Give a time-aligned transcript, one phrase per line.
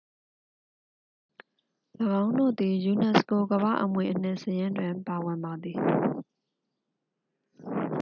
[2.23, 5.77] ၎င်းတို့သည် ယူနက်စကို ကမ္ဘာ့အမွေအနှစ်စာရင်းတွင် ပါဝင်ပါသည်